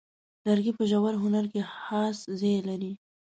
لرګی 0.45 0.71
په 0.77 0.83
ژور 0.91 1.13
هنر 1.23 1.45
کې 1.51 1.61
خاص 1.75 2.17
ځای 2.39 2.57
لري. 2.69 2.91